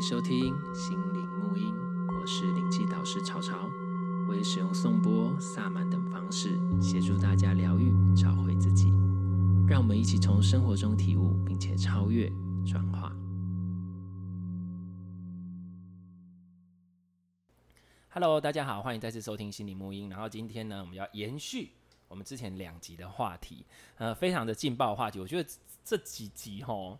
[0.00, 1.74] 收听心灵沐音，
[2.08, 3.68] 我是灵气导师潮潮，
[4.26, 8.86] 我会使用颂钵、萨满等方式协助大家疗愈、找回自己。
[9.68, 12.32] 让我们一起从生活中体悟，并且超越、
[12.66, 13.14] 转化。
[18.08, 20.08] Hello，大家好，欢迎再次收听心灵沐音。
[20.08, 21.72] 然后今天呢，我们要延续
[22.08, 23.66] 我们之前两集的话题，
[23.98, 25.20] 呃，非常的劲爆的话题。
[25.20, 25.50] 我觉得
[25.84, 26.98] 这几集吼。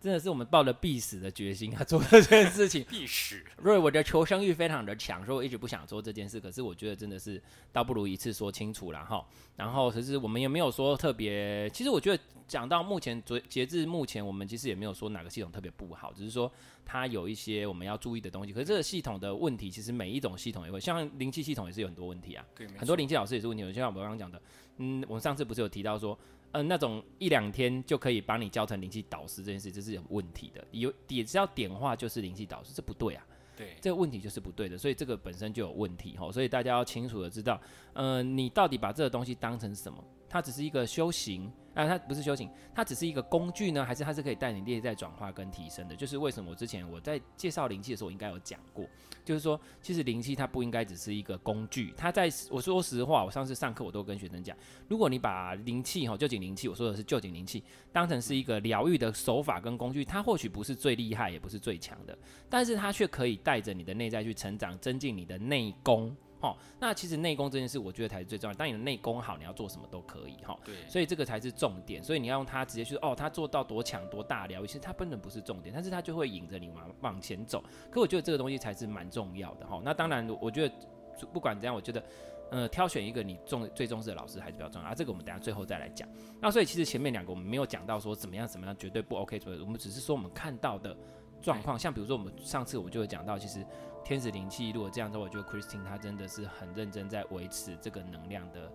[0.00, 3.36] 真的是我们抱着必死的决心 要做这件事情，必死。
[3.58, 6.40] 因为我的求生欲非常的强，所以我一直不想做这件事。
[6.40, 7.40] 可是我觉得真的是
[7.70, 9.22] 倒不如一次说清楚了哈。
[9.56, 16.50] 然后其实我们也没有说特别，其实我觉得讲到目前截至目前，我们其实也没有说哪个系统特别不好，只是说
[16.86, 18.54] 它有一些我们要注意的东西。
[18.54, 22.42] 可是这个系统的问题，其实每一种系统也会，像灵气系统也是有很多问题啊。
[22.56, 23.62] 对，很多灵气老师也是问题。
[23.64, 24.40] 就像我们刚刚讲的，
[24.78, 26.18] 嗯，我们上次不是有提到说。
[26.52, 30.64] 嗯，那种一两天就可以把你教成灵气导师这件事，这是有问题的。
[30.72, 33.26] 有也只要点化就是灵气导师，这不对啊。
[33.56, 36.32] 对，这个问题就是不对的，所以这个本身就有问题哈。
[36.32, 37.60] 所以大家要清楚的知道，
[37.92, 40.02] 嗯，你到底把这个东西当成什么？
[40.30, 41.52] 它只是一个修行。
[41.72, 45.94] 啊，它不是修行，它只是一个工具呢，还是它是可以带你内在转化跟提升的？
[45.94, 48.84] 就是为什么我之前我在介绍灵气的时候，我应该有讲过，
[49.24, 51.94] 就是说，其实灵气它不应该只是一个工具。
[51.96, 54.54] 它在我说实话，我上次上课我都跟学生讲，
[54.88, 66.16] 如果你把灵气哈，臼井灵气，我说的是臼井灵气，当成是一个疗愈的手法跟工具，它或许不是最厉害，也不是最强的，但是它却可以带着你的内在去成长，增进你的内功。
[66.40, 68.58] 哦，那其实内功这件事，我觉得才是最重要的。
[68.58, 70.36] 当你的内功好，你要做什么都可以。
[70.44, 72.02] 哈，对，所以这个才是重点。
[72.02, 77.62] 所以你要用它直接去哦，它做到多强多大疗愈，其实它根本不是重点，但是它就会引着你往往前走。
[77.90, 79.66] 可我觉得这个东西才是蛮重要的。
[79.66, 80.74] 哈，那当然，我觉得
[81.32, 82.02] 不管怎样，我觉得
[82.50, 84.88] 呃，挑选一个你重最重视的老师还是比较重要。
[84.88, 86.08] 啊，这个我们等下最后再来讲。
[86.40, 90.96] 那所以其实前面两个我们没有讲到说怎么样怎么样绝对不 OK，所以我们只是说我们看到的
[91.40, 91.78] 状况。
[91.78, 93.64] 像比如说我们上次我就会讲到，其实。
[94.02, 98.72] 天使灵气，如果这样子，我觉得 Christine 她真的是很认真在维持这个能量的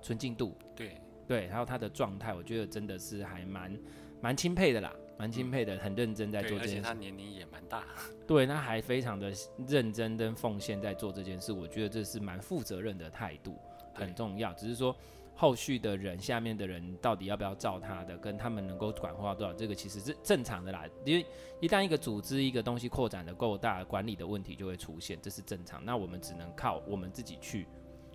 [0.00, 0.56] 纯净度。
[0.74, 0.96] 对
[1.28, 3.78] 对，然后她的状态，我觉得真的是还蛮
[4.22, 6.78] 蛮钦佩的啦，蛮钦佩的，很认真在做这件事。
[6.78, 7.84] 而且她年龄也蛮大。
[8.26, 9.30] 对，她还非常的
[9.68, 13.58] 认真跟奉献在做这件事，我觉得这是蛮负责任的态度，
[13.92, 14.54] 很重要。
[14.54, 14.96] 只是说。
[15.42, 20.84] 后续的人，下面的人到底要不要照他的，跟他们能够管化多少，这个其实是正常的啦。
[21.04, 21.26] 因为
[21.58, 25.84] 一旦一个组织、一个东西扩展的够大，管理的问题就会出现，这是正常。
[25.84, 27.66] 那我们只能靠我们自己去，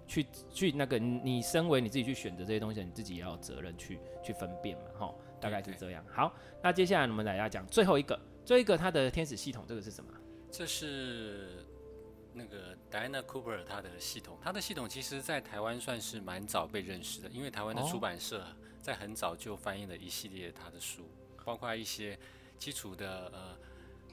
[0.07, 6.01] 去，去那个你身为你自己去选择这些东西，你自己也要有责任去去分辨嘛，哈，大概是这样。
[6.09, 6.33] 好，
[6.63, 10.09] 那接下来我们来要讲最后一个，最后一个它的天使系统，这个是什么？
[10.49, 11.66] 这是。
[12.38, 18.46] 那个 Diana Cooper 他的系统，他的系统其实在台湾算是蛮早被认识的，因为台湾的出版社
[18.80, 21.09] 在很早就翻译了一系列他的书，
[21.44, 22.18] 包括一些
[22.59, 23.58] 基础的呃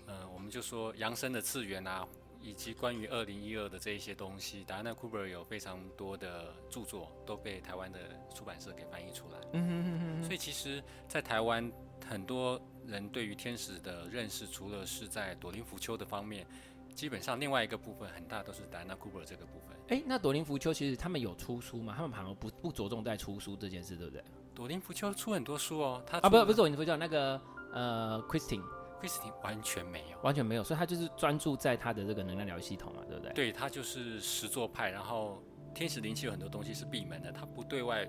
[0.07, 2.07] 呃，我们就说扬升的次元啊，
[2.41, 7.99] 以及关于二零一二的这一些东西，Diana Cooper 有非常多的著作都被台湾的
[8.35, 9.39] 出版社给翻译出来。
[9.53, 10.25] 嗯哼哼哼。
[10.25, 11.71] 所以其实，在台湾
[12.09, 16.47] 很多人对于天使的认识，除了是在朵林福丘的方面。
[16.94, 19.77] 基本上另外一个部分很大都是戴安娜库珀这个部分。
[19.88, 21.93] 哎，那朵林福丘其实他们有出书吗？
[21.97, 24.25] 他们好像不不着重在出书这件事，对不对？
[24.55, 27.41] 朵林福丘出很多书哦，他啊不不是朵林福丘那个
[27.72, 33.32] 呃 Christine，Christine 完全没有，完全没有，所以他就是专注在他的这个能量疗愈系统嘛，对不对？
[33.32, 35.43] 对，他就是实作派，然后
[35.75, 38.09] 天使灵气有很多东西是闭门的，他不对外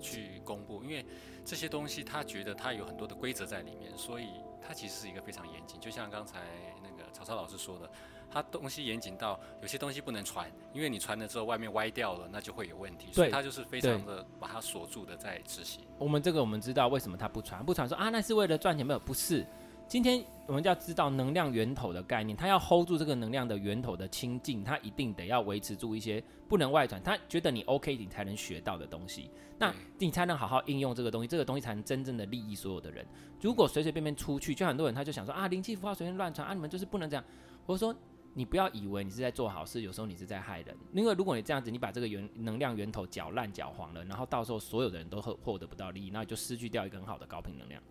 [0.00, 1.04] 去公布，因为
[1.44, 4.28] 这些东西他觉得他有很多的规则在里面，所以
[4.62, 6.38] 他其实是一个非常严谨，就像刚才
[6.82, 7.90] 那个曹操老师说的。
[8.30, 13.08] 它东西严谨到有些东西不能传，因为你传了之后外面歪掉了，那就会有问题。
[13.12, 15.82] 所以它就是非常的把它锁住的在执行。
[15.98, 18.98] 我们这个我们知道为什么它不传，不传说啊，那是为了赚钱没有？
[19.00, 19.44] 不是，
[19.88, 27.02] 今天我们就要知道能量源头的概念，它要 hold 住这个能量的源头的清净，它一定得要维持住一些不能外传。
[27.02, 33.04] 他觉得你 OK，你才能学到的东西，那你才能好好应用这个东西，这个东西才能真正的利益所有的人。
[33.40, 37.24] 如果随随便便出去，就很多人他就想说啊，灵气符号随便乱传啊，你们就是不能这样。
[37.66, 37.92] 我说。
[38.34, 40.76] 你不要以为你是在做好事，有时候你是在害人。
[40.92, 47.82] 因为如果你这样子，你把这个源能量源头搅烂、搅黄了，然后到时候所有的人都获获得不到利益，那就失去掉一个很好的高频能量。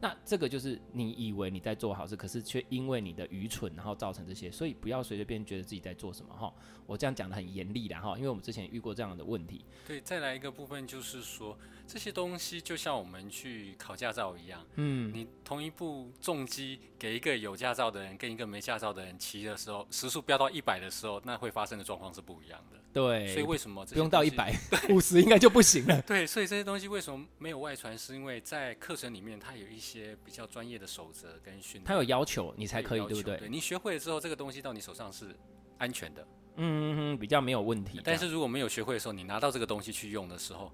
[0.00, 4.50] 那这个就是你以为你在做好事，可是却因为你的愚蠢，然后造成这些。
[4.50, 6.52] 所以不要随随便觉得自己在做什么哈。
[6.86, 9.64] 我这样讲的很严厉的哈，因为我们之前遇过这样的问题。
[9.86, 22.78] 对，再来一个部分就是说，这些东西就像我们去考驾照一样，嗯，你同一部重机给一个有驾照的人跟一个没驾照的人骑的时候，时速飙到一百的时候，那会发生的状况是不一样的。
[22.92, 24.52] 对，所以为什么这不用到一百
[24.88, 26.00] 五十应该就不行了？
[26.06, 27.96] 对，所以这些东西为什么没有外传？
[27.96, 33.36] 是因为在课程里面，它有一些比较专业的守则跟训练，它有要求你才可以，对不对？
[33.36, 35.36] 对，你学会了之后，这个东西到你手上是
[35.76, 36.22] 安全的，
[36.56, 38.00] 嗯嗯嗯，比较没有问题。
[38.02, 40.72] 但是如果没有学会的时候，你拿到这个东西去用的时候，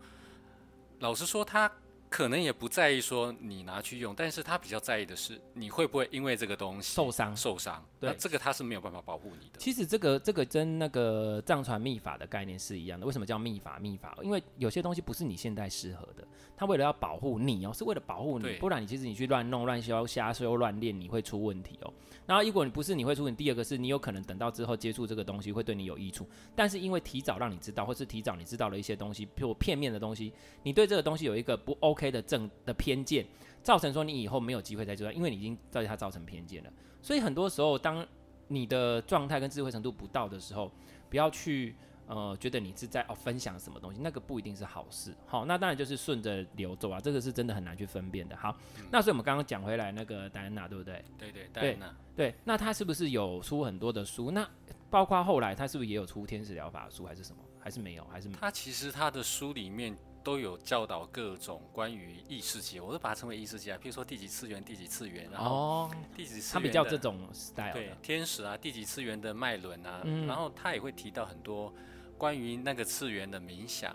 [1.01, 1.71] 老实说，它。
[2.15, 7.85] 可能也不在意说你拿去用，但是他比较在意的是你会不会因为这个东西受伤受伤。
[7.99, 9.59] 对，这个他是没有办法保护你的。
[9.59, 13.05] 其实这个这个跟那个藏传秘法的概念是一样的。
[13.05, 13.81] 为什么叫秘法？
[13.81, 16.25] 秘法，因为有些东西不是你现在适合的，
[16.57, 21.93] 他为了要保护你哦，是为了保护你，不然你其实你去乱弄乱修瞎修乱练，你会出问题哦。
[22.27, 30.33] 然后如果你不是你会出问题，第二个是你有可能等到之后接触这个东西会对你有益处，但是因为提早让你知道，或是提早你知道了一些东西，譬如片面的东西，
[30.63, 32.75] 你对这个东西有一个不 OK 的正的。
[32.85, 33.25] 偏见
[33.63, 36.71] 造成说你以后没有机会再做，因为你已经对他造成偏见了。
[37.01, 38.07] 所以很多时候，当
[38.47, 40.71] 你的状态跟智慧程度不到的时候，
[41.09, 41.75] 不要去
[42.07, 45.15] 呃觉得你是在哦分享什么东西，那个不一定是好事。
[45.25, 48.37] 好，那当然就是顺着流走啊，这个是真的很难去分辨的。
[48.37, 51.03] 好，嗯、那所以我们刚刚讲回来那个戴安娜，对不对？
[51.17, 51.97] 对对，戴安娜。
[52.15, 54.31] 对，那他是不是有出很多的书？
[54.31, 54.47] 那
[54.91, 57.43] 包括后来他是不是也有出天使疗法书，还是什么？
[57.59, 58.05] 还是没有？
[58.13, 58.41] 还是没有？
[58.41, 59.97] 他其实他的书里面。
[60.25, 63.79] 都有教导各种关于异世界，我都把它称为异世界啊。
[63.81, 71.73] 譬如说第几次元，第几次元，然后第几次元，他比较这种 style 对天使啊，第几次元的脉轮啊，嗯、然后他也会提到很多
[72.17, 73.95] 关于那个次元的冥想，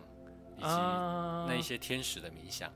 [0.56, 2.72] 以及那一些天使的冥想。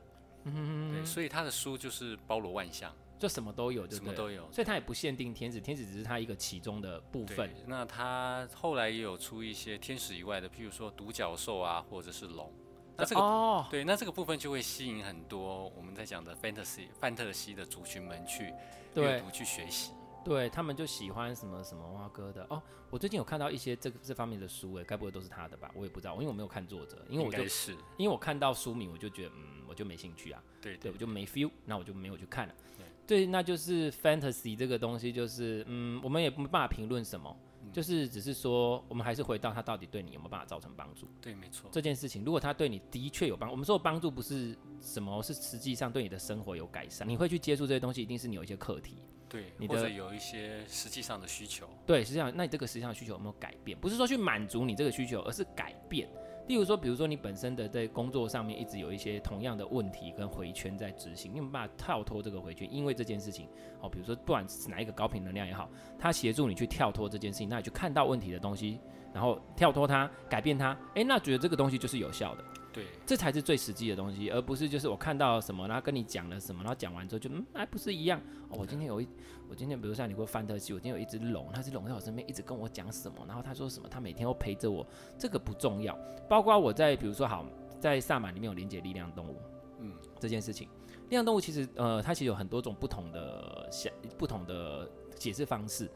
[0.46, 4.52] 嗯、对，所以他的书就是包罗万象，就什么都有，什么都有。
[4.52, 7.54] 所以他也不限定天使，天使只是他一个其中的部分。
[7.68, 12.52] 那他后来也有出一些天使以外的，譬如说独角兽啊，或者是龙。
[12.96, 18.54] 那这个、哦、对，那这个部分就会吸引很多我们在讲的 fantasy 范特西的族群们去
[18.96, 19.92] 阅读去学习，
[20.24, 22.62] 对他们就喜欢什么什么蛙哥的哦。
[22.92, 25.72] 我最近有看到一些这这方面的书，诶，该不会都是他的吧？
[25.74, 32.54] 我也不知道，因为我没有看作者，因为我就是因为我看到书名我就觉得嗯，我就没兴趣啊，对对，对，我就没 feel，那我就没有去看了。
[32.78, 37.36] 对，对，那就是 fantasy 这个东西，就是嗯，我们也没办法评论什么。
[37.72, 41.08] 就是只是说，我们还是回到他到底对你有没有办法造成帮助？
[41.22, 41.70] 对，没错。
[41.72, 47.08] 这件事情，如果他对你的确有帮，我们说的帮助不是什么，是实际上对你的生活有改善。
[47.08, 48.98] 你会去接触这些东西，一定是你有一些课题。
[49.30, 51.68] 对，你的或者有一些实际上的需求。
[51.88, 53.76] 对，实际上，那你这个实际上的需求有没有改变？
[53.80, 56.08] 不是说去满足你这个需求，而是改变。
[56.48, 62.68] 例如说，比如说你本身的在工作上面一直有一些同样的问题跟回圈在执行，你有没有办法跳脱这个回圈？
[62.72, 63.48] 因为这件事情，
[63.82, 68.80] 哦，比如说断是哪一个高频能量也好，它协助你去跳脱这件事情，那你去看到问题的东西，
[69.14, 72.44] 然后跳脱它，改变它，诶，那觉得这个东西就是有效的。
[72.74, 78.20] 对，这才是最实际的东西，而不是就是我看到什么，然后跟你讲了什么，然后讲完之后就嗯，还不是一样。
[78.50, 79.08] 哦，我今天有一，
[79.48, 84.84] 我今天比如像你会翻特西，我今天有一只龙，它是龙在我身边一直跟我讲什么，然后他说什么，他每天都陪着我，
[85.20, 85.96] 这个不重要。
[86.28, 87.46] 包括我在比如说好，
[87.80, 89.38] 在萨满里面有连接力量动物，
[89.80, 95.88] 嗯，这件事情，力量动物其实呃，它其实有很多种不同的想不同的解释方式，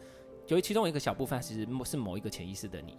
[0.48, 2.96] 由于其中一个小部分其实是某一个潜意识的你。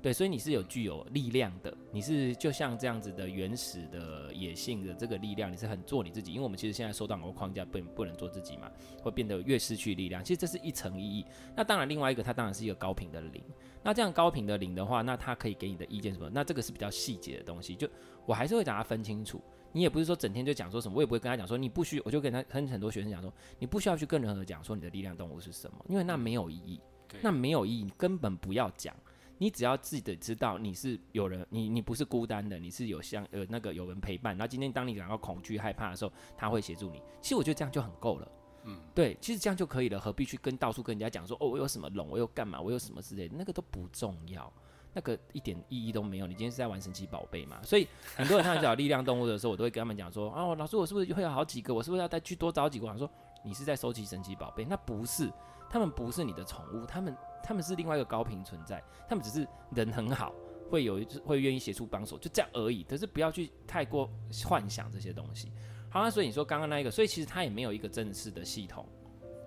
[0.00, 6.32] 对，所以你是有具有力量的，你是就像这样子的原始的野性的这个力量，你是很做你自己。
[6.32, 8.70] 因为我们其实现在受到很多框架，不不能做自己嘛，
[9.02, 10.22] 会变得越失去力量。
[10.22, 11.24] 其实这是一层意义。
[11.56, 13.42] 那当然，另外一个它当然是一个高频的零。
[13.82, 16.30] 那这样高频的零的话，那它可以给你的意见什么？
[16.32, 17.74] 那这个是比较细节的东西。
[17.74, 17.88] 就
[18.24, 19.42] 我还是会讲它分清楚。
[19.72, 26.80] 你也不是说整天就讲说什么，我也不会跟他讲说你不需，我就跟他跟很多学生讲说，你不需要去跟任何人讲说你的力量动物是什么，因为那没有意义，
[27.20, 28.94] 那没有意义，你根本不要讲。
[29.38, 34.36] 你只要自己知道你是有人，你你不是孤单的，你是有像呃那个有人陪伴。
[34.36, 37.00] 然后今天当你感到恐惧害怕的时候，他会协助你。
[37.22, 38.28] 其实我觉得这样就很够了，
[38.64, 44.52] 嗯，对，其实这样就可以了，何必去跟到处跟人家讲说哦，我有什么龙，我又干嘛，我有什么之类的，那个都不重要，
[44.92, 46.26] 那个一点意义都没有。
[46.26, 47.62] 你今天是在玩神奇宝贝嘛？
[47.62, 51.72] 所以很多人他找力量动物的时候，我都会跟他们讲说 哦，老师，我是不是会有好几个？
[51.72, 52.88] 我是不是要再去多找几个？
[52.88, 53.08] 我说
[53.44, 55.30] 你是在收集神奇宝贝，那不是，
[55.70, 57.16] 他们不是你的宠物，他们。
[57.40, 60.34] 他们是另外一个高频存在，他们只是人很好，
[60.68, 62.82] 会有一会愿意协助帮手，就这样而已。
[62.82, 64.10] 可是不要去太过
[64.44, 65.50] 幻想这些东西。
[65.88, 68.86] 好，那所以你说刚刚那一个，所以其实他也没有一个正式的系统。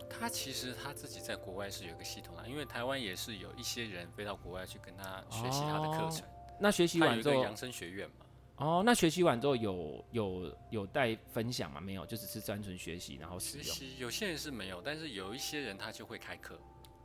[0.09, 6.21] 他其实他自己在国外是有一个系统的，因为台湾也是有一些人飞到国外去跟他学习他的课程。
[6.27, 8.25] 哦，那学习完之后，养生学院嘛。
[8.61, 11.81] 哦，那学习完之后有有有带分享吗？
[11.81, 13.65] 没有，就只是单纯学习然后使用。
[13.65, 16.59] 学习有些人是没有，但是有一些人他就会开课。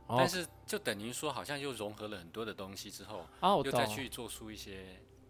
[0.09, 4.85] 但是就等于说，好像又融合了很多的东西之后，哦，又再去做出一些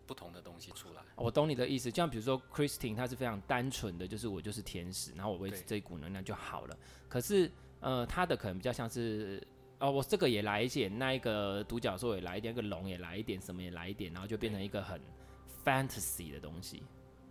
[0.06, 1.02] 不同的东西出来。
[1.16, 6.78] 我懂你的意思，就像比如说 Christine，她是非常单纯的，就是我就是天使，然后我维持这一股能量就好了。
[7.10, 9.42] 可是，呃，她的可能比较像是
[9.80, 15.02] 哦，我这个也来一点，那一个独角兽也来一点，那个龙也来一点，什么也来一点，然后就变成一个很
[15.68, 16.84] fantasy 的东西。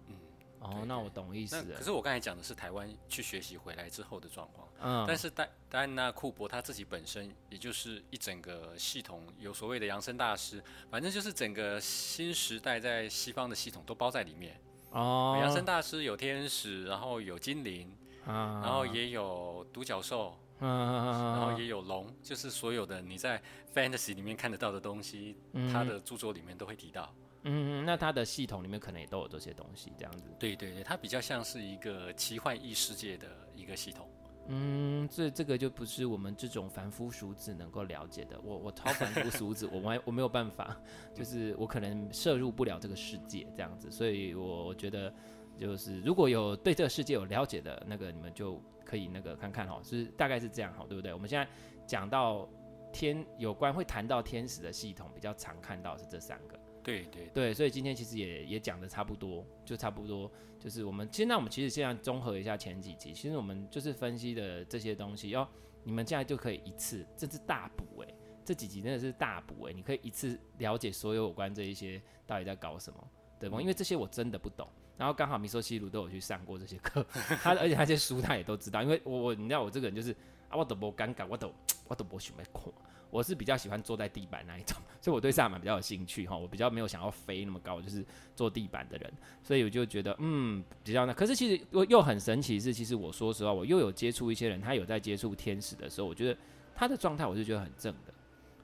[0.09, 0.15] 嗯，
[0.61, 1.79] 哦，那我懂意思了。
[1.79, 4.69] 可是我刚才讲的是台湾去学习回来之后的状况。
[4.83, 14.61] 嗯，但是戴戴安娜库珀他自己本身，也就是一整个系统，有所谓的扬声大师，反正就是整个新时代在西方的系统都包在里面。
[14.91, 17.91] 哦，扬声大师有天使，然后有精灵，
[18.27, 20.39] 嗯，然后也有独角兽。
[20.59, 23.43] 嗯，然后也有龙，就是所有的你在
[23.75, 27.15] fantasy 里面看得到的东西，嗯、他的著作里面都会提到。
[27.49, 30.25] 嗯，那它的系统里面可能也都有这些东西，这样子。
[30.39, 34.09] 对对对，它比较像是一个奇幻异世界的一个系统。
[34.49, 38.41] 嗯，这这个就不是我们这种凡夫俗子能够了解的。
[38.43, 40.77] 我我超凡夫俗子，我我我没有办法，
[41.15, 43.91] 就是我可能摄入不了这个世界这样子。
[43.91, 45.13] 所以我我觉得，
[45.59, 48.63] 就是如果有对这个世界有了解的那个，你们就。
[48.87, 51.13] 可以那个看看哈，是大概是这样哈，对不对？
[51.13, 51.45] 我们现在
[51.89, 52.49] 讲到
[52.93, 56.57] 天有关会谈到天使的系统，比较常看到是这三个。
[56.87, 65.47] 对对对，所以今天其实也也讲的差不多，就差不多就是我们现在我们其实现在综合一下前几集，其实我们就是分析的这些东西，要
[65.83, 68.15] 你们现在就可以一次，这是大补诶，
[68.45, 73.61] 这几集真的是大补诶，你可以一次了解所有有关这一些到底在搞什么，对吗？
[73.61, 74.69] 因为这些我真的不懂。
[74.97, 77.05] 然后刚好米索西鲁都有去上过这些课，
[77.43, 80.11] 他而且那些书他也都知道，因为我我你知道我这个人就是
[80.49, 81.53] 啊，我都不尴尬，我都
[81.89, 82.73] 我都不喜欢看，
[83.11, 96.39] 我是比较喜欢坐在地板那一种， 所以我对萨满比较有兴趣哈，我比较没有想要飞那么高，就是坐地板的人，所以我就觉得嗯比较那，可是其实又又很神奇是，其实我说实话，我又有接触一些人，他有在接触天使的时候，我觉得
[96.75, 98.13] 他的状态我是觉得很正的，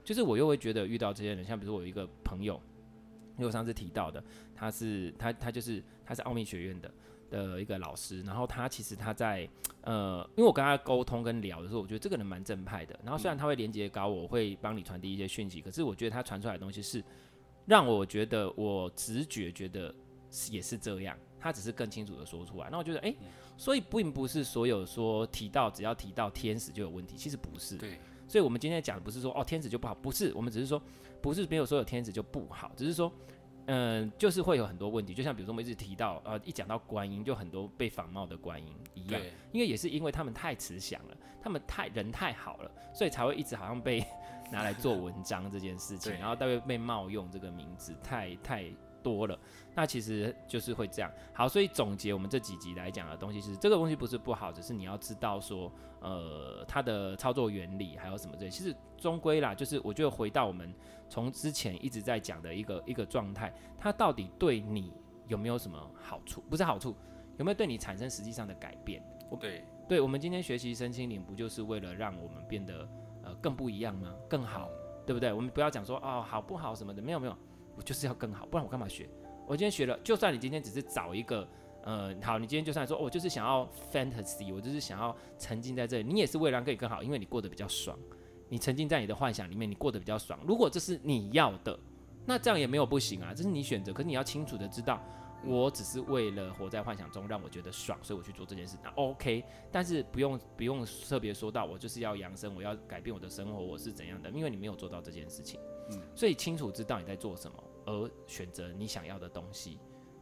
[0.03, 2.61] 就是我又会觉得遇到这些人，像比如我有一个朋友。
[3.35, 4.23] 因为我上次提到的，
[4.55, 6.93] 他是他他就是他是奥秘学院的
[7.33, 9.49] 的一个老师，然后他其实他在
[9.81, 12.97] 呃，因为我跟他沟通跟聊的时候，我觉得这个人蛮正派的。
[13.03, 17.03] 然后虽然他会连接高我，我会帮你传递一些讯息，可是我觉得他传出来的东西是
[17.65, 19.93] 让我觉得我直觉觉得
[20.51, 22.69] 也是这样，他只是更清楚的说出来。
[22.71, 23.17] 那我觉得哎、欸，
[23.57, 27.75] 所以并不是所有说提到只要提到天使就有问题，其实不是。
[27.77, 27.99] 对。
[28.27, 30.81] 所以我们今天讲的不是说哦天使就不好，不是，我们只是说。
[31.21, 33.09] 不是没有说有天使就不好，只是说，
[33.65, 35.13] 嗯、呃，就是会有很多问题。
[35.13, 39.21] 就像比如说我们一直提到，呃，一讲到观音，就很多被仿冒的观音一样。
[39.21, 44.03] 对因为也是因为他们太慈祥了，他们太人太好了，所以才会一直好像被
[44.51, 48.65] 拿来做文章这件事情，然后大概被冒用这个名字太太
[49.03, 49.37] 多了。
[49.75, 51.11] 那其实就是会这样。
[51.33, 58.49] 好，所以总结我们这几集来讲的东西是，这个东西不是不好，只是你要知道说，呃，它的操作原理还有什么这些。
[58.49, 60.73] 其实终归啦，就是我觉得回到我们。
[61.09, 64.91] 从之前一直在讲的一个一个状态，它到底对你
[65.27, 66.41] 有没有什么好处？
[66.49, 66.95] 不是好处，
[67.37, 69.03] 有没有对你产生实际上的改变？
[69.39, 72.89] 对，对，我们今天学习身心灵，不就是为了让我们变得
[73.21, 74.11] 呃更不一样吗？
[74.27, 74.69] 更好，
[75.05, 75.31] 对不对？
[75.31, 77.37] 我们不要讲说哦好不好什么的，没有没有，
[77.75, 79.09] 我就是要更好，不然我干嘛学？
[79.47, 81.47] 我今天学了，就算你今天只是找一个
[81.83, 87.97] 呃好，你今天就算说我就是想要 fantasy，我就是想要沉浸在这里，你也是为了让可以更好，因为你过得比较爽。
[88.49, 90.39] 你沉浸在你的幻想里面，你过得比较爽。
[90.45, 91.77] 如果这是你要的，
[92.25, 93.91] 那这样也没有不行啊，这是你选择。
[93.91, 95.01] 可是你要清楚的知道，
[95.45, 99.43] 我只是为了活在幻想中，让我觉得爽，所以我去做这件事，那 OK。
[99.71, 104.29] 但是不用不用特别说到我就是要扬升，我要改变我的生活，我是怎样的？
[104.31, 105.59] 因为你没有做到这件事情，
[105.91, 109.79] 嗯，所以清楚知道你在做什么，而选择你想要的东西，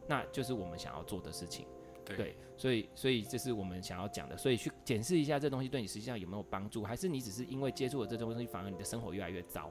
[0.08, 1.66] 那就是我们想要做的事情。
[2.04, 9.70] 对，对，所以所以这是我们想要讲的，所以去检视一下这东西对你实际上有没有帮助，还是你只是因为接触了这东西，反而你的生活越来越糟？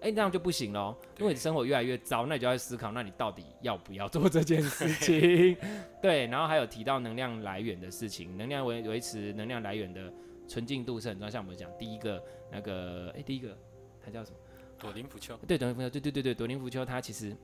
[0.00, 5.56] 哎，那样就不行喽，因为你生活越来越糟，那你就要思考，那你到底要不要做这件事情？
[6.00, 10.12] 对，然后还有提到能量来源的事情，能量维维持能量来源的
[10.46, 11.30] 纯净度是很重要。
[11.30, 13.56] 像我们讲第一个那个，哎，第一个
[14.04, 14.36] 它叫什么？
[14.78, 15.36] 朵林浮丘。
[15.46, 17.36] 对，朵林芙秋，对对对对，朵林浮丘它其实。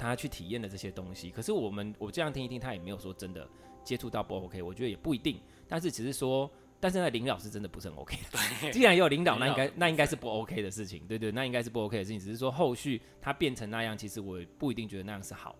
[0.00, 3.44] 他去体验了这些东西，可是我们我这样听一听，他也没有说真的
[3.82, 5.40] 接触到不 OK，我觉得也不一定。
[5.66, 6.48] 但是只是说，
[6.80, 8.38] 但是那领导是真的不是很 OK 的。
[8.60, 12.18] 对 既然有领导，那应该那应该是不 OK 的事情，对对，那应该是不 OK 的事情。
[12.18, 15.56] 只是说后续他变成那样，其实我不一定觉得那样是好，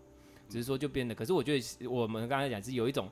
[0.47, 1.13] 只是说就变得。
[1.13, 3.09] 可是我觉得我们刚才讲是有一种，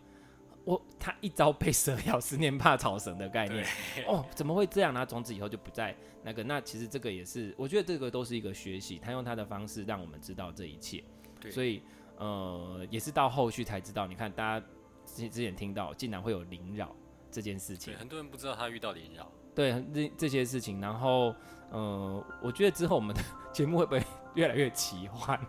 [0.64, 3.66] 我他一朝被蛇咬，十年怕草绳的概念。
[4.08, 5.06] 哦，怎么会这样呢？
[5.06, 6.44] 从此以后就不再那个。
[6.44, 8.98] 那其实这个也是，我觉得这个都是一个学习。
[8.98, 11.04] 他用他的方式让我们知道这一切。
[11.52, 11.82] 所以，
[12.18, 14.08] 呃，也是到后续才知道。
[14.08, 14.66] 你看，大家
[15.06, 16.96] 之之前听到，竟然会有灵扰
[17.32, 17.94] 这件事情。
[17.98, 19.32] 很多人不知道他遇到林扰。
[19.56, 20.80] 对，这这些事情。
[20.80, 21.34] 然后，
[21.72, 24.04] 呃，我觉得之后我们的节目会不会
[24.36, 25.40] 越来越奇幻？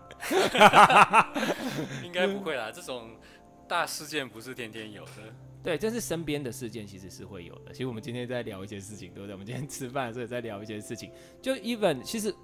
[2.03, 3.11] 应该不会啦，这种
[3.69, 5.13] 大事件不是天天有的。
[5.63, 7.73] 对，这是身边的事件，其实是会有的。
[7.73, 9.35] 其实我们今天在聊一些事情，对不对？
[9.35, 11.11] 我们今天吃饭的时候也在聊一些事情。
[11.43, 12.35] 就 even 其实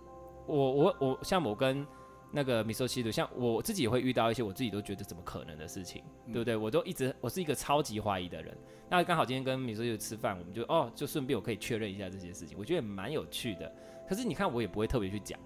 [0.46, 1.86] 我我我像我跟
[2.34, 6.56] 那个米索西鲁，像我自己也会遇到一些我自己都觉得怎么可能的事情，嗯、对不对？
[6.56, 8.56] 我都一直我是一个超级怀疑的人。
[8.90, 13.72] 那刚好今天跟米索西鲁吃饭，我们就哦，就顺便我可以确认一下这些事情，我觉得也蛮有趣的。
[14.08, 15.38] 可是你看，我也不会特别去讲，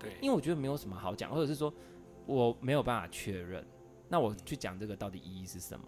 [0.00, 1.72] 对，因为我觉得没有什么好讲，或者是说
[2.26, 3.64] 我没有办法确认，
[4.08, 5.86] 那我去讲这个到底意义是什么？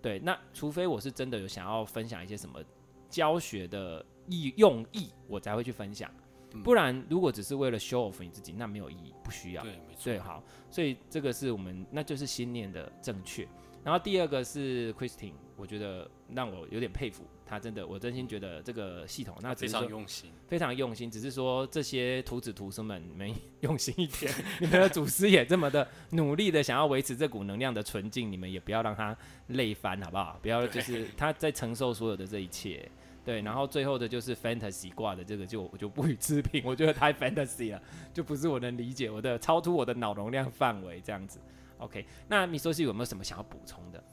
[0.00, 2.62] 对，那除非我是真的有想要分享一些什么
[3.10, 6.08] 教学的意用意，我才会去分享。
[6.56, 9.62] 嗯、不然，如果只是为了 show off 你自己，那没有意义，不需要。
[9.62, 10.04] 对，没错。
[10.04, 13.46] 对，好，所以这个是我们，那就是信念的正确。
[13.84, 17.24] 然后第二个是 Christine，我觉得让我有点佩服。
[17.48, 21.08] 他真的，我真心觉得这个系统那非常用心，非常用心。
[21.08, 30.36] 只是说这些徒子徒孙们没用心一点，你们的祖师也这么的努力的想要维持这股能量的纯净，你们也不要让他累翻，好不好？
[30.42, 32.90] 不要就是他在承受所有的这一切，
[33.26, 33.42] 对。
[33.42, 37.82] 然后最后的就是 fantasy 挂的这个就我就不予置评，我觉得太 fantasy 了，
[38.14, 41.38] 就不是我能理解，我的超出我的脑容量范围这样子。
[41.76, 44.04] OK，那米索西有没有什么想要补充的？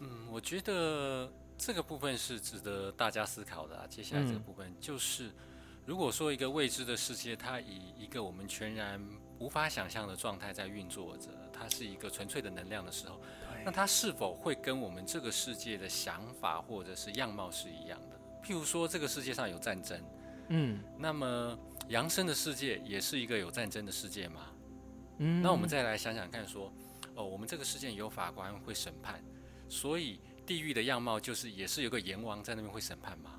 [0.00, 1.32] 嗯，我觉得。
[1.58, 3.86] 这个部分是值得大家思考的啊。
[3.88, 5.30] 接下来这个部分就是，
[5.86, 9.02] 如果说一个未知的世界，它以一个我们全然
[9.38, 13.18] 无法想象的状态在运作着，它是一个纯粹的能量的时候，
[13.64, 18.05] 那它是否会跟我们这个世界的想法或者是样貌是一样的？
[18.46, 20.00] 譬如说，这个世界上有战争，
[20.50, 24.42] 嗯，那么扬升的世界也是一个有战争的世界吗？
[25.18, 26.72] 嗯，那我们再来想想看，说，
[27.14, 29.20] 哦，我们这个世界有法官会审判，
[29.68, 30.20] 所以。
[30.46, 33.32] 地狱的样貌就是，也是有个阎王在那边会审判吗？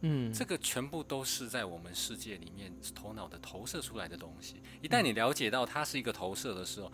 [0.00, 4.62] 嗯，这个全部都是在我们世界里面头脑的投射出来的东西。
[4.80, 6.90] 一旦你了解到它是一个投射的时候，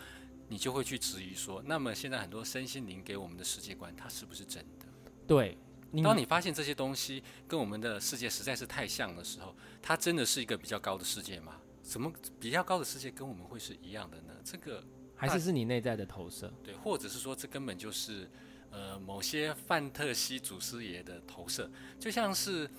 [0.49, 4.87] 你就会去质疑说，那么现在很多身心灵给我们的世界观，它是不是真的？
[5.25, 5.57] 对，
[6.03, 11.57] 当你发现这些东西跟我们的世界实在是太像的时候，它真的是一个比较高的世界吗？
[11.83, 14.35] 怎么比较高的世界跟我们会是一样的呢？
[14.45, 14.85] 这个
[15.17, 16.53] 还是是你内在的投射？
[16.63, 18.31] 对，或者是说这根本就是。
[18.73, 21.69] 呃，某些范特西祖师爷的投射，
[21.99, 22.71] 就像是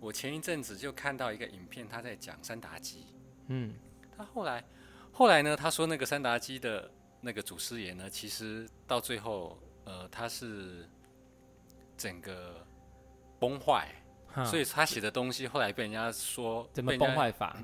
[0.00, 3.06] 我前一阵子就看到一个影片，他在讲三达基。
[3.46, 3.72] 嗯，
[4.18, 4.64] 他后来
[5.12, 10.88] 后来呢，他说那个三达基的那个祖师爷呢，其实到最后，呃，他是
[11.96, 12.64] 整个
[13.38, 13.88] 崩坏，
[14.44, 17.56] 所以他写的东西后来被人家说 怎么崩坏法。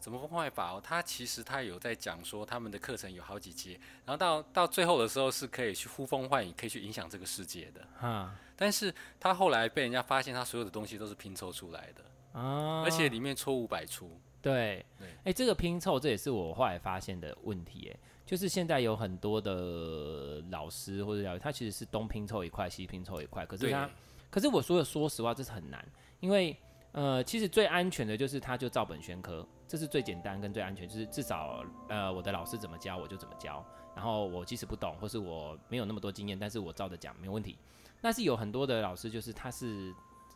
[0.00, 0.80] 怎么崩坏法哦？
[0.84, 7.80] 他其实他有在讲说，他们的课程有好几阶，然后到到最后的时候是可以去呼风唤雨，可以去影响这个世界的。
[7.98, 14.20] 哈，但是他后来被人家发现，他所有的东西都是拼凑出来的啊，而且里面错误百出。
[14.42, 23.88] 对对，哎，这个拼凑这也是我后来发现的问题，哎，就是现在有很多的老师或者教育，他其实是东拼凑一块，西拼凑一块，可是他，
[24.30, 25.86] 可是我说的说实话，这是很难，
[26.20, 26.56] 因为
[26.92, 29.46] 呃，其实最安全的就是他就照本宣科。
[29.66, 33.64] 这是最简单跟最安全，就是至少呃我的老师怎么教我就怎么教，
[33.96, 37.58] 然后我即使不懂或是我没有那么多经验，但是我照着讲没有问题。
[38.00, 39.92] 但是有很多的老师就是他是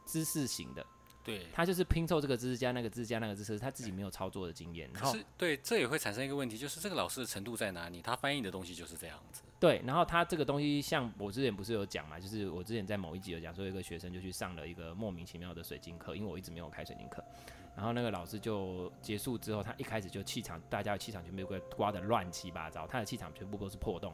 [0.07, 0.85] 知识型的，
[1.29, 4.89] 对，他就是拼凑这个知识加那个知识加那个知识，他自己没有操作的经验。
[4.95, 8.01] 然后可是对，这也会产生一个问题，就是这个老师的程度在哪里？
[8.01, 9.43] 他翻译的东西就是这样子。
[9.61, 17.23] 对，然后他这个东西像我之前不是有讲嘛，就是我之前在某一集有讲说，一个学生就去上了一个莫名其妙的水晶课，因为我一直没有开水晶课。
[17.77, 24.13] 然后那个老师就结束之后，他一开始就气场，大家的气场全部被刮得乱七八糟，他的气场全部都是破洞。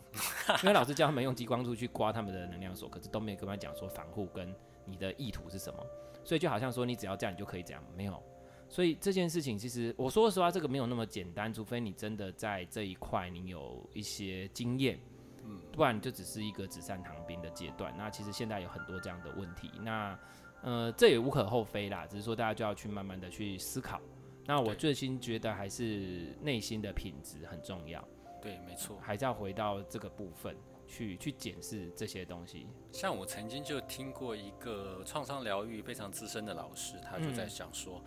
[0.62, 5.85] 因为老师叫他们用激光柱去刮他们的能量锁，可是都没有跟他讲说防护跟你的意图是什么，
[6.25, 8.23] 所以就好像说你只要这样你就可以这样，没有。
[8.68, 14.99] 所以这件事情其实我说实话，这个没有那么简单，除非你真的在这一块你有一些经验，
[15.44, 17.94] 嗯，不然就只是一个纸上谈兵的阶段。
[17.97, 20.18] 那其实现在有很多这样的问题，那。
[20.62, 24.01] 呃，这也无可厚非啦，只是说大家就要去慢慢的去思考。
[24.47, 28.03] 那我最新觉得还是内心的品质很重要。
[28.40, 30.57] 对，没错，还是要回到这个部分
[30.94, 32.68] 去去检视这些东西。
[32.92, 38.00] 像我曾经就听过一个创伤疗愈非常资深的老师，他就在讲说，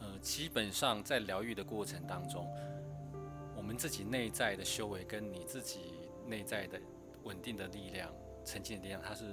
[0.00, 2.46] 嗯、呃，基本上在疗愈的过程当中，
[3.56, 5.94] 我们自己内在的修为跟你自己
[6.26, 6.78] 内在的
[7.22, 8.12] 稳定的力量、
[8.44, 9.24] 沉静的力量，它是。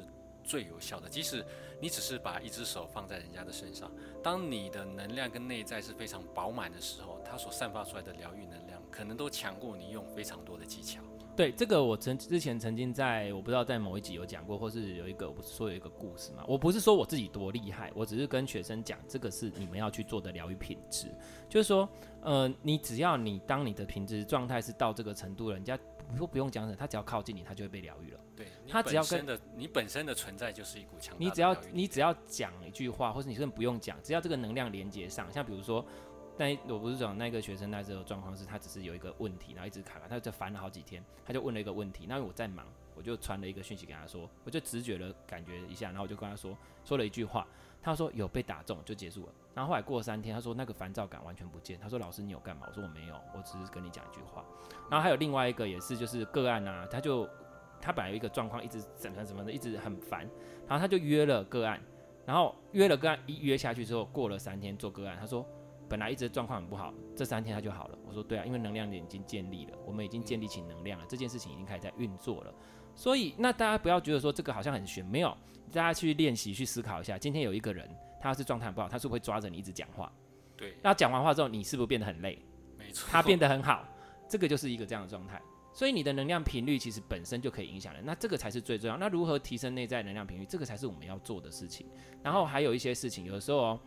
[0.43, 1.45] 最有效的，即使
[1.79, 3.91] 你只是把一只手放在人家的身上，
[4.23, 10.99] 当你的能量跟内在是非常饱满的时候，它所散发出来的疗愈能量，可能都强过你用非常多的技巧。
[11.35, 16.43] 对，这个我曾之前曾经在我不知道在某一集有讲过，或是有一个我不是说有一个故事嘛？
[16.47, 21.07] 我不是说我自己多厉害，我只是跟学生讲，这个是你们要去做的疗愈品质，
[21.49, 21.87] 就是说，
[22.21, 25.79] 呃，你只要你当你的品质状态是到这个程度了，人家
[26.17, 28.19] 说不用讲什么，他只要靠近你，他就会被疗愈了。
[28.35, 35.85] 对，他只要跟的你本身的存在就是一股强大的，你只要你只要讲一句话，或是你甚至不用讲，只要这个能量连接上，像比如说。
[36.37, 42.05] 但我不是讲那个学生那时候状况是他只是有一个问题，然后一直卡卡，他就烦了好几天，他就问了一个问题。
[42.07, 42.65] 那我在忙，
[42.95, 47.45] 我就传了一个讯息给他说，我就直觉的感觉一下，然后我就跟他说说了一句话，
[47.81, 49.33] 他说有被打中就结束了。
[49.53, 51.77] 然后后来过了三天，他说那个烦躁感完全不见。
[51.79, 52.65] 他说老师你有干嘛？
[52.69, 54.43] 我说我没有，我只是跟你讲一句话。
[54.89, 57.29] 然后还有另外一个也是就是个案啊，他就
[57.79, 60.21] 他本来有一个状况一直怎么怎么的，一直很烦，
[60.67, 61.79] 然后他就约了个案，
[62.25, 65.45] 然后约了个案一约下去之后，过了三天做个案，他说。
[65.91, 67.97] 本来一直状况很不好，这三天他就好了。
[68.07, 72.53] 我说对啊，因为能量点已经建立了，我们已经建立起能量了，这件事情已经开始在运作了。
[72.95, 75.35] 所以那大家不要觉得说这个好像很玄，没有，
[75.69, 77.17] 大家去练习去思考一下。
[77.17, 80.09] 今天有一个人，他要是状态很不好，他是不是会抓着你一直讲话？
[80.55, 80.77] 对。
[80.81, 82.39] 那讲完话之后，你是不是变得很累？
[82.77, 83.09] 没错。
[83.11, 83.85] 他变得很好，
[84.29, 85.41] 这个就是一个这样的状态。
[85.73, 88.95] 所以你的能量频率其实本身就可以影响人，那这个才是最重要。
[88.95, 91.85] 那如何提升内在能量频率，这个才是我们要做的事情。
[92.23, 93.79] 然后还有一些事情，有的时候哦。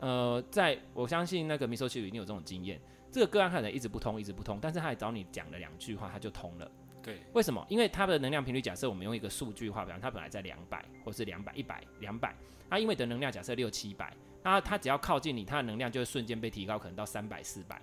[0.00, 2.80] 呃，在我相信那个米索其实一定有这种经验，
[3.10, 6.70] 这个个案可能一直不通，一直不通，但是他还找你讲了两句话，他就通了。
[7.02, 7.64] 对，为什么？
[7.68, 12.34] 因为他的能量频率，假设我们用一个数据化，比方他本来在两百，或是两百、一百、两百，
[12.68, 17.80] 他因为的能量假设六七百，那他只要靠近你，他的能量就会瞬间被提高，可能到三百、四百。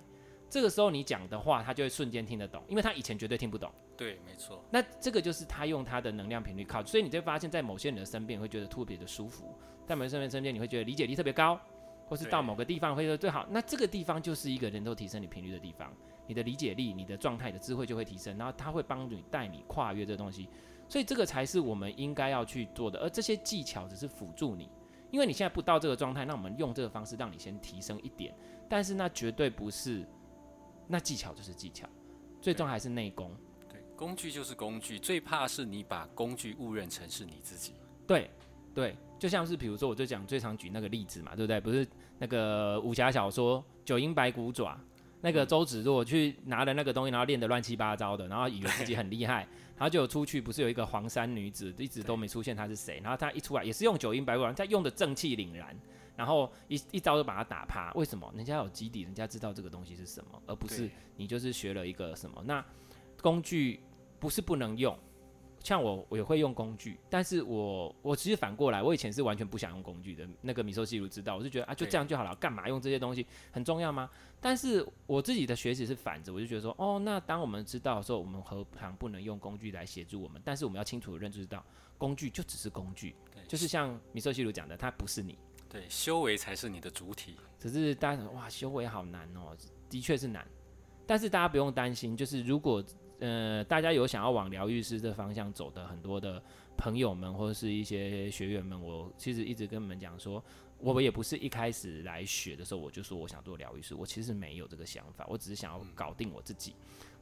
[0.50, 3.72] 这个时候你讲的话，他就会瞬间听得懂，因为他以前绝对听不懂。
[3.96, 4.62] 对，没错。
[4.70, 11.58] 那这个就是他用他的能量频率靠，所以你就会发现，在某些人的身边会觉得特别的舒服，在某些人身边你会觉得理解力特别高。
[12.06, 15.92] 或是到某个地方会说最好，那这个地方就是一个能够提升你频率的地方，
[16.26, 20.48] 你的理解力、你的状态、的智慧就会提升，然后它会帮你带你跨越这东西，
[20.88, 24.68] 所以这个才是我们应该要去做的，而这些技巧只是辅助你，
[25.10, 28.34] 因为你现在不到这个状态，那我们用这个方式让你先提升一点，
[28.68, 30.06] 但是那绝对不是，
[30.86, 31.88] 那技巧就是技巧，
[32.40, 33.34] 最终还是内功。
[33.68, 37.74] 对，工具就是工具，最怕是你把工具误认成是你自己。
[38.06, 38.30] 对，
[38.74, 38.96] 对。
[39.18, 41.60] 就像是比如说，我就讲最常举那个例子嘛，对不对？
[41.60, 41.86] 不是
[42.18, 44.74] 那个武侠小说《九阴白骨爪》，
[45.22, 53.00] 那个周芷若去拿了那个东西，然后练得乱七八糟的，然后以为自己很厉害， 然后就有出去，不是有一个黄衫女子一直都没出现，她是谁？
[53.02, 55.74] 然后她一出来也是用九阴白骨爪，她用的正气凛然，
[56.16, 57.92] 然后一一招就把她打趴。
[57.94, 58.30] 为什么？
[58.36, 62.42] 人家有基底，人家知道这个东西是什么，而不是你就是学了一个什么。
[62.44, 62.62] 那
[63.22, 63.80] 工具
[64.18, 64.96] 不是不能用。
[65.64, 70.28] 像我，我也会用工具，但是我我其实反过来，我以前是完全不想用工具的。
[70.42, 74.10] 那个米寿西鲁知道，我就觉得啊，就这样就好了，干嘛用这些东西很重要吗？
[74.42, 80.38] 但是我自己的学习是反着，我就觉得说，哦，那当我们知道的时候，我们何尝不能用工具来协助我们？
[80.44, 81.64] 但是我们要清楚的认知到，
[81.96, 83.16] 工具就只是工具，
[83.48, 85.38] 就是像米寿西鲁讲的，它不是你。
[85.70, 87.36] 对，修为才是你的主体。
[87.58, 89.56] 只是大家说，哇，修为好难哦，
[89.88, 90.46] 的确是难。
[91.06, 92.84] 但是大家不用担心，就是如果。
[93.24, 96.42] 呃，大家有想要往疗愈师这方向走的很多的
[96.76, 100.44] 朋友们，或者是一些学员们，我其实一直跟你们讲说，
[100.78, 106.76] 我也不是一开始来学的时候我就说我想做疗愈师，我其实没有这个想法，我只是想要搞定我自己。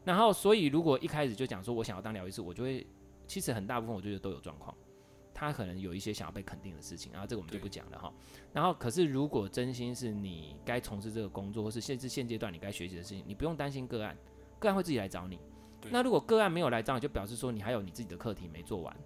[0.04, 2.84] 然后，所以如果一开始就讲说我想要当疗愈师，我就会
[3.28, 4.76] 其实很大部分我觉得都有状况，
[5.32, 8.12] 他可能有一些想要被肯定的事情，然后这个我们就不讲了哈。
[8.52, 14.18] 然后，可是如果真心是你该从事这个工作，或是现至现阶段你该学习的事情，你不用担心个案，
[14.58, 15.38] 个案会自己来找你。
[15.90, 18.96] 那如果个案没有来账，就表示说你还有你自己的课题没做完，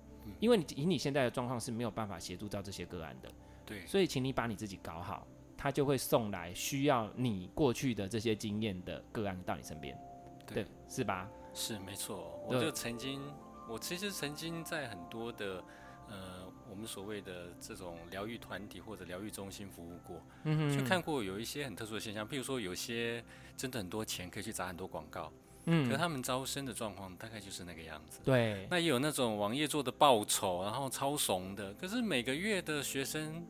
[0.41, 3.31] 因为你以你现在的状况是没有办法协助到这些个案的。
[3.65, 9.99] 对，所以请你把你自己搞好，他就会送来需要你过去的这些经验的个案到你身边。
[10.47, 11.29] 对，是吧？
[11.53, 12.39] 是没错。
[12.47, 13.21] 我就曾经，
[13.69, 15.65] 我其实曾经在很多的
[16.09, 23.25] 呃我们所谓的这种疗愈团体或者疗愈中心服务过，嗯哼，就看过有一些很特殊的现象，譬如说有些
[23.57, 25.33] 真的很多钱可以去砸很多广告。
[25.67, 28.21] 嗯，可他们招生的状况大概就是那个样子。
[28.25, 31.75] 对，那也有那种网页做的爆丑，然后超怂的。
[31.75, 33.45] 可是每个月的学生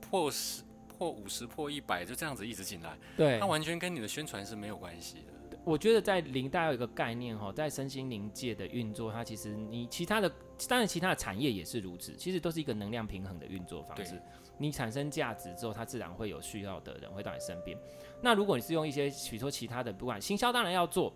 [0.00, 2.98] 破十、破五十、破一百，就这样子一直进来。
[3.16, 5.58] 对，他完全跟你的宣传是没有关系的。
[5.62, 10.32] 我觉得在灵大有一个概念哈，在身心灵界的运作，它其实你其他的，
[10.66, 14.18] 当然其他的产业也是如此，其实都是一个能量平衡的运作方式。
[14.56, 17.76] 你产生价值之后，它自然会有需要的人会到你身边。
[18.22, 21.12] 那如果你是用一些，比如说其他的，不管行销，当然要做。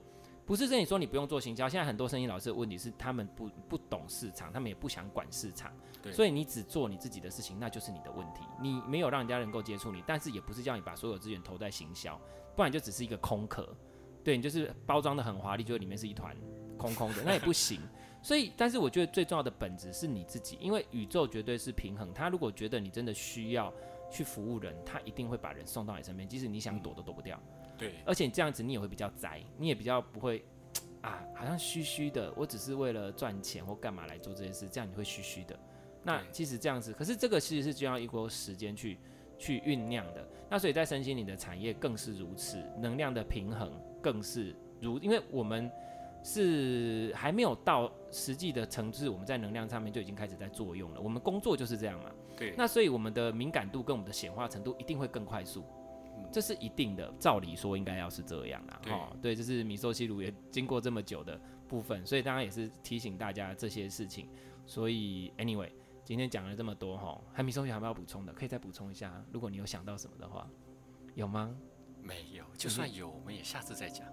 [0.47, 8.43] 不是跟你说你不用做行销，现在很多生意老师的问题是他们不不懂市场，他们也不想管市场，对，所以你只做你自己的事情，那就是你的问题。
[8.61, 12.21] 你没有让人家能够接触你，但是也不是叫你把所有资源投在行销，
[12.55, 13.75] 不然就只是一个空壳，
[14.23, 16.37] 对，你就是包装的很华丽，就里面是一团
[16.77, 17.81] 空空的，那也不行。
[18.23, 22.11] 所以，但是我觉得最重要的本质是你自己，因为宇宙绝对是平衡。
[22.15, 23.71] 他如果觉得你真的需要
[24.11, 27.41] 去服务人，他一定会把人送到你身边，即使你想躲都躲不掉。
[27.77, 30.45] 对，而且你这样子你也会比较宅，你也比较不会
[31.01, 32.33] 啊，好像虚虚的。
[32.37, 35.59] 我只是为了赚钱或干嘛来做这件事，这样你会虚虚的。
[36.03, 38.99] 那其实这样子，可是这个其实是需要一波时间去
[39.39, 40.27] 去酝酿的。
[40.49, 45.71] 那所以在身心灵的产业更是如此，能量的平衡更是如，因为我们。
[46.25, 51.01] 是还没有到实际的层次，我们在能量上面就已经开始在作用了。
[51.01, 52.11] 我们工作就是这样嘛。
[52.35, 52.55] 对。
[52.57, 55.63] 那所以我们的敏感度跟我们的显化程度一定会更快速，
[56.17, 57.13] 嗯、这是一定的。
[57.19, 58.81] 照理说应该要是这样啦。
[58.87, 64.27] 哈、哦，对，这是米寿西鲁也经过这么久的部分，所以当然也是提醒大家这些事情。
[64.65, 65.71] 所以 anyway，
[66.05, 68.33] 今天讲了这么多哈，还米寿西还有没有补充的？
[68.33, 70.49] 可以再补充一下，如果你有想到什么的话，
[71.15, 71.55] 有吗？
[72.05, 74.07] 没有，就算有，我们也下次再讲。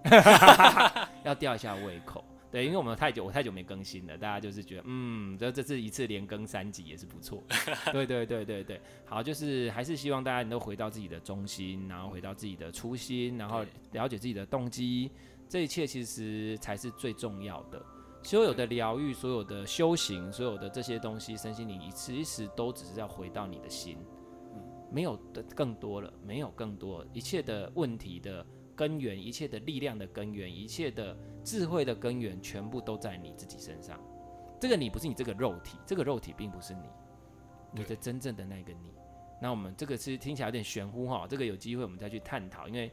[1.24, 7.44] 要吊一下胃口，对，因为我们太久，我太久没更新了，大家就是觉得，嗯，这这次一次连更三集也是不错。
[7.92, 15.10] 对对对对对，好，就是还是希望大家能够回到自己的中心，然后回到自己的初心，然后了解自己的动机，
[15.46, 17.84] 这一切其实才是最重要的。
[18.24, 23.98] 所有的疗愈，所有的修行，所有的这些东西，身心灵，其实都只是要回到你的心。
[24.92, 33.98] 没有的更多了，没有更多，一切的问题的根源，一切的力量的根源，一切的智慧的根源，全部都在你自己身上。
[34.60, 36.88] 这个你不是你这个肉体，这个肉体并不是你，
[37.72, 38.92] 你的真正的那个你。
[39.40, 42.92] 那我们这个是听起来有点玄乎哈，这个有机会我们再去探讨，因为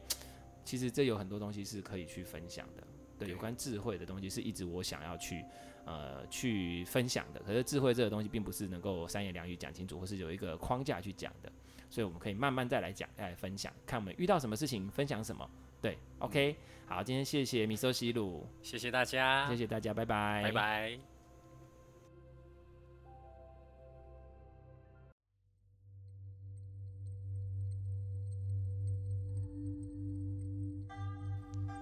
[0.64, 2.82] 其实这有很多东西是可以去分享的。
[3.18, 5.44] 对，有关智慧的东西是一直我想要去
[5.84, 7.40] 呃去分享的。
[7.40, 11.52] 可是智慧这个东西并不是能够三言两语讲清楚，或是有一个框架去讲的。
[11.90, 15.50] 所以我们可以慢慢再来讲，再来分享，看我们遇到什么事情，分享什么。
[15.82, 20.98] 对，OK，好，今天谢谢米寿西鲁，谢谢大家，谢谢大家，拜拜，拜拜。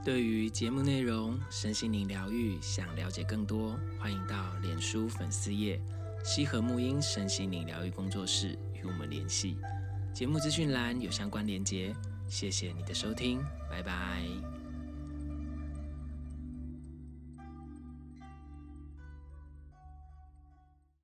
[0.05, 5.79] 对于节目内容、身心灵疗愈，想了解更多，欢迎到脸书粉丝页
[6.25, 9.59] 西和沐音身心灵疗愈工作室与我们联系。
[10.19, 11.95] 节目资讯栏有相关连接，
[12.27, 13.39] 谢谢你的收听，
[13.71, 14.58] 拜拜。